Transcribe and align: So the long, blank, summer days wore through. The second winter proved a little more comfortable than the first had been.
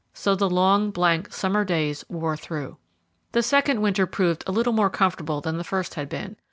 So 0.15 0.33
the 0.33 0.49
long, 0.49 0.89
blank, 0.89 1.31
summer 1.31 1.63
days 1.63 2.03
wore 2.09 2.35
through. 2.35 2.77
The 3.33 3.43
second 3.43 3.81
winter 3.83 4.07
proved 4.07 4.43
a 4.47 4.51
little 4.51 4.73
more 4.73 4.89
comfortable 4.89 5.41
than 5.41 5.59
the 5.59 5.63
first 5.63 5.93
had 5.93 6.09
been. 6.09 6.37